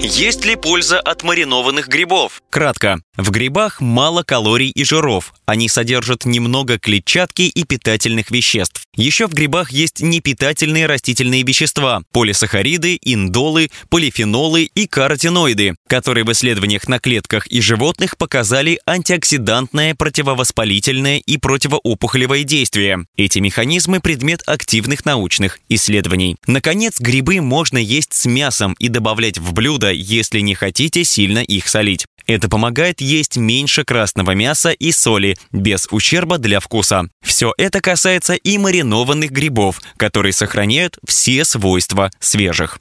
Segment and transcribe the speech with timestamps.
[0.00, 2.40] Есть ли польза от маринованных грибов?
[2.50, 3.00] Кратко.
[3.16, 5.34] В грибах мало калорий и жиров.
[5.44, 8.82] Они содержат немного клетчатки и питательных веществ.
[8.94, 16.86] Еще в грибах есть непитательные растительные вещества– полисахариды, индолы, полифенолы и каротиноиды, которые в исследованиях
[16.86, 23.04] на клетках и животных показали антиоксидантное, противовоспалительное и противоопухолевое действие.
[23.16, 26.36] Эти механизмы– предмет активных научных исследований.
[26.46, 31.68] Наконец, грибы можно есть с мясом и добавлять в блюдо, если не хотите сильно их
[31.68, 32.06] солить.
[32.26, 37.08] Это помогает есть меньше красного мяса и соли, без ущерба для вкуса.
[37.22, 42.80] Все это касается и маринованных грибов, которые сохраняют все свойства свежих.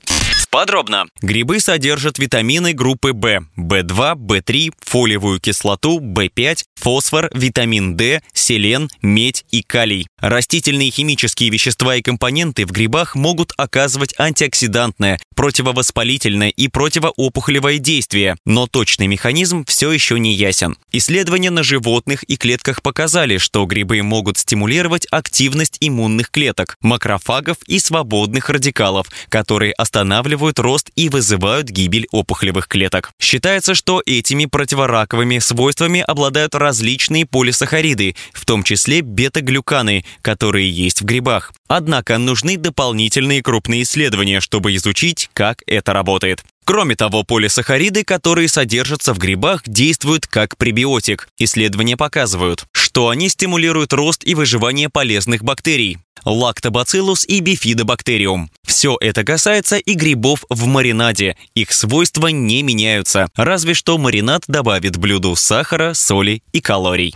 [0.50, 1.06] Подробно.
[1.22, 9.46] Грибы содержат витамины группы В, В2, В3, фолиевую кислоту, В5, фосфор, витамин D, селен, медь
[9.52, 10.08] и калий.
[10.20, 18.66] Растительные химические вещества и компоненты в грибах могут оказывать антиоксидантное, противовоспалительное и противоопухолевое действие, но
[18.66, 20.78] точный механизм все еще не ясен.
[20.92, 27.78] Исследования на животных и клетках показали, что грибы могут стимулировать активность иммунных клеток, макрофагов и
[27.78, 33.12] свободных радикалов, которые останавливают рост и вызывают гибель опухолевых клеток.
[33.22, 41.06] Считается, что этими противораковыми свойствами обладают различные полисахариды, в том числе бета-глюканы, которые есть в
[41.06, 41.54] грибах.
[41.68, 46.44] Однако нужны дополнительные крупные исследования, чтобы изучить, как это работает.
[46.68, 51.30] Кроме того, полисахариды, которые содержатся в грибах, действуют как пребиотик.
[51.38, 58.52] Исследования показывают, что они стимулируют рост и выживание полезных бактерий лактобациллус и бифидобактериум.
[58.66, 61.38] Все это касается и грибов в маринаде.
[61.56, 67.16] Их свойства не меняются, разве что маринад добавит блюду сахара, соли и калорий.